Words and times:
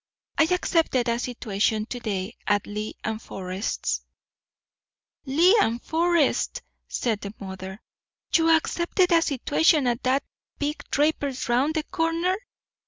I 0.39 0.45
accepted 0.49 1.07
a 1.09 1.19
situation 1.19 1.85
to 1.85 1.99
day 1.99 2.35
at 2.47 2.65
Lee 2.65 2.95
& 3.09 3.19
Forrest's." 3.19 4.01
"Lee 5.27 5.55
& 5.79 5.81
Forrest's!" 5.83 6.63
said 6.87 7.21
the 7.21 7.35
mother. 7.39 7.83
"You 8.33 8.49
accepted 8.49 9.11
a 9.11 9.21
situation 9.21 9.85
at 9.85 10.01
that 10.01 10.23
big 10.57 10.81
draper's 10.89 11.47
round 11.49 11.75
the 11.75 11.83
corner? 11.83 12.35